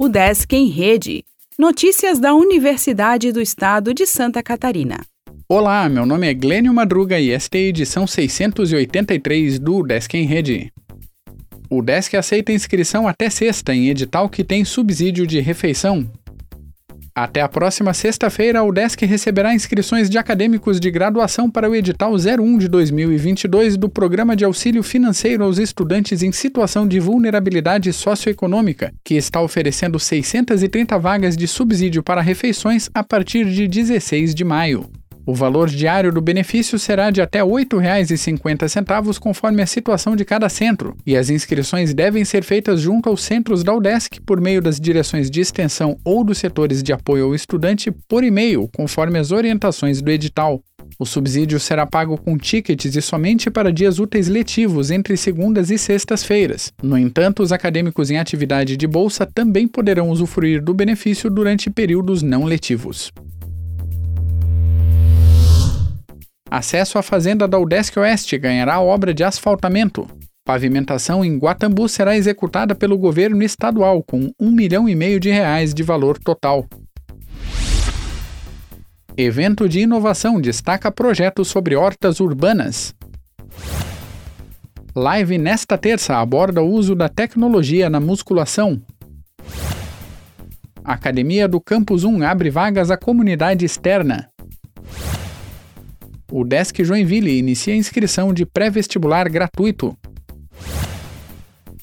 O 0.00 0.08
Desk 0.08 0.54
em 0.54 0.68
Rede. 0.68 1.24
Notícias 1.58 2.20
da 2.20 2.32
Universidade 2.32 3.32
do 3.32 3.40
Estado 3.40 3.92
de 3.92 4.06
Santa 4.06 4.40
Catarina. 4.44 5.00
Olá, 5.48 5.88
meu 5.88 6.06
nome 6.06 6.28
é 6.28 6.32
Glênio 6.32 6.72
Madruga 6.72 7.18
e 7.18 7.32
esta 7.32 7.58
é 7.58 7.62
a 7.62 7.64
edição 7.64 8.06
683 8.06 9.58
do 9.58 9.82
Desk 9.82 10.14
em 10.16 10.24
Rede. 10.24 10.72
O 11.68 11.82
Desk 11.82 12.14
aceita 12.16 12.52
inscrição 12.52 13.08
até 13.08 13.28
sexta 13.28 13.74
em 13.74 13.88
edital 13.88 14.28
que 14.28 14.44
tem 14.44 14.64
subsídio 14.64 15.26
de 15.26 15.40
refeição, 15.40 16.08
até 17.22 17.40
a 17.40 17.48
próxima 17.48 17.92
sexta-feira, 17.92 18.60
a 18.60 18.64
UDESC 18.64 19.04
receberá 19.04 19.54
inscrições 19.54 20.08
de 20.08 20.18
acadêmicos 20.18 20.78
de 20.78 20.90
graduação 20.90 21.50
para 21.50 21.68
o 21.68 21.74
edital 21.74 22.12
01 22.14 22.58
de 22.58 22.68
2022 22.68 23.76
do 23.76 23.88
Programa 23.88 24.36
de 24.36 24.44
Auxílio 24.44 24.82
Financeiro 24.82 25.44
aos 25.44 25.58
Estudantes 25.58 26.22
em 26.22 26.32
Situação 26.32 26.86
de 26.86 27.00
Vulnerabilidade 27.00 27.92
Socioeconômica, 27.92 28.92
que 29.04 29.14
está 29.14 29.40
oferecendo 29.40 29.98
630 29.98 30.98
vagas 30.98 31.36
de 31.36 31.48
subsídio 31.48 32.02
para 32.02 32.20
refeições 32.20 32.88
a 32.94 33.02
partir 33.02 33.46
de 33.46 33.66
16 33.66 34.34
de 34.34 34.44
maio. 34.44 34.88
O 35.28 35.34
valor 35.34 35.68
diário 35.68 36.10
do 36.10 36.22
benefício 36.22 36.78
será 36.78 37.10
de 37.10 37.20
até 37.20 37.40
R$ 37.40 37.50
8,50 37.50 39.18
conforme 39.18 39.60
a 39.60 39.66
situação 39.66 40.16
de 40.16 40.24
cada 40.24 40.48
centro, 40.48 40.96
e 41.04 41.18
as 41.18 41.28
inscrições 41.28 41.92
devem 41.92 42.24
ser 42.24 42.42
feitas 42.42 42.80
junto 42.80 43.10
aos 43.10 43.20
centros 43.20 43.62
da 43.62 43.74
UDESC 43.74 44.22
por 44.22 44.40
meio 44.40 44.62
das 44.62 44.80
direções 44.80 45.30
de 45.30 45.42
extensão 45.42 45.98
ou 46.02 46.24
dos 46.24 46.38
setores 46.38 46.82
de 46.82 46.94
apoio 46.94 47.26
ao 47.26 47.34
estudante 47.34 47.90
por 48.08 48.24
e-mail, 48.24 48.70
conforme 48.74 49.18
as 49.18 49.30
orientações 49.30 50.00
do 50.00 50.10
edital. 50.10 50.62
O 50.98 51.04
subsídio 51.04 51.60
será 51.60 51.84
pago 51.84 52.16
com 52.16 52.38
tickets 52.38 52.96
e 52.96 53.02
somente 53.02 53.50
para 53.50 53.70
dias 53.70 53.98
úteis 53.98 54.28
letivos 54.28 54.90
entre 54.90 55.14
segundas 55.14 55.70
e 55.70 55.76
sextas-feiras. 55.76 56.72
No 56.82 56.96
entanto, 56.96 57.42
os 57.42 57.52
acadêmicos 57.52 58.10
em 58.10 58.16
atividade 58.16 58.78
de 58.78 58.86
bolsa 58.86 59.26
também 59.26 59.68
poderão 59.68 60.08
usufruir 60.08 60.62
do 60.62 60.72
benefício 60.72 61.28
durante 61.28 61.68
períodos 61.68 62.22
não 62.22 62.44
letivos. 62.44 63.12
Acesso 66.50 66.98
à 66.98 67.02
fazenda 67.02 67.46
da 67.46 67.58
Udesc 67.58 67.98
Oeste 67.98 68.38
ganhará 68.38 68.80
obra 68.80 69.12
de 69.12 69.22
asfaltamento. 69.22 70.08
Pavimentação 70.44 71.22
em 71.22 71.36
Guatambu 71.36 71.86
será 71.88 72.16
executada 72.16 72.74
pelo 72.74 72.96
governo 72.96 73.42
estadual 73.42 74.02
com 74.02 74.30
um 74.40 74.50
milhão 74.50 74.88
e 74.88 74.94
meio 74.94 75.20
de 75.20 75.28
reais 75.28 75.74
de 75.74 75.82
valor 75.82 76.18
total. 76.18 76.64
Evento 79.14 79.68
de 79.68 79.80
inovação 79.80 80.40
destaca 80.40 80.90
projetos 80.90 81.48
sobre 81.48 81.76
hortas 81.76 82.18
urbanas. 82.18 82.94
Live 84.94 85.36
nesta 85.36 85.76
terça 85.76 86.16
aborda 86.16 86.62
o 86.62 86.70
uso 86.70 86.94
da 86.94 87.10
tecnologia 87.10 87.90
na 87.90 88.00
musculação. 88.00 88.80
Academia 90.82 91.46
do 91.46 91.60
Campus 91.60 92.04
1 92.04 92.22
abre 92.22 92.48
vagas 92.48 92.90
à 92.90 92.96
comunidade 92.96 93.66
externa. 93.66 94.30
O 96.38 96.44
Desk 96.44 96.84
Joinville 96.84 97.36
inicia 97.36 97.74
inscrição 97.74 98.32
de 98.32 98.46
pré-vestibular 98.46 99.28
gratuito. 99.28 99.98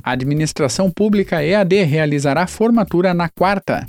A 0.00 0.12
Administração 0.12 0.88
Pública 0.88 1.44
EAD 1.44 1.82
realizará 1.82 2.46
formatura 2.46 3.12
na 3.12 3.28
quarta. 3.28 3.84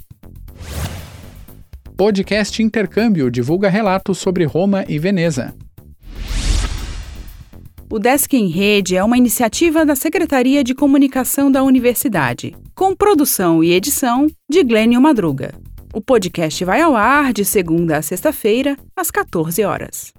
Podcast 1.95 2.63
Intercâmbio 2.63 3.29
divulga 3.29 3.69
relatos 3.69 4.17
sobre 4.17 4.45
Roma 4.45 4.83
e 4.89 4.97
Veneza. 4.97 5.53
O 7.87 7.99
Desk 7.99 8.33
em 8.33 8.47
Rede 8.47 8.95
é 8.95 9.03
uma 9.03 9.15
iniciativa 9.15 9.85
da 9.85 9.95
Secretaria 9.95 10.63
de 10.63 10.73
Comunicação 10.73 11.51
da 11.51 11.61
Universidade, 11.61 12.55
com 12.73 12.95
produção 12.95 13.63
e 13.63 13.73
edição 13.73 14.25
de 14.49 14.63
Glênio 14.63 14.99
Madruga. 14.99 15.53
O 15.93 16.01
podcast 16.01 16.65
vai 16.65 16.81
ao 16.81 16.95
ar 16.95 17.31
de 17.31 17.45
segunda 17.45 17.97
a 17.97 18.01
sexta-feira, 18.01 18.75
às 18.95 19.11
14 19.11 19.63
horas. 19.63 20.16